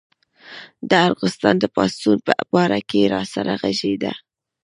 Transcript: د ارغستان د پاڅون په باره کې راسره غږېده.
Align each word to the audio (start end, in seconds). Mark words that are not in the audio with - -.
د 0.89 0.91
ارغستان 1.07 1.55
د 1.59 1.65
پاڅون 1.75 2.17
په 2.25 2.33
باره 2.51 2.79
کې 2.89 3.11
راسره 3.15 3.53
غږېده. 3.61 4.13